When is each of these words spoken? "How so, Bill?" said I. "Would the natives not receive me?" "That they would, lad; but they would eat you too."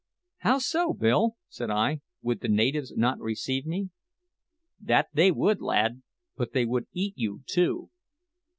"How 0.37 0.57
so, 0.57 0.93
Bill?" 0.93 1.35
said 1.47 1.69
I. 1.69 2.01
"Would 2.23 2.39
the 2.41 2.47
natives 2.47 2.91
not 2.97 3.19
receive 3.19 3.67
me?" 3.67 3.91
"That 4.79 5.09
they 5.13 5.29
would, 5.29 5.61
lad; 5.61 6.01
but 6.35 6.53
they 6.53 6.65
would 6.65 6.87
eat 6.91 7.13
you 7.17 7.43
too." 7.45 7.91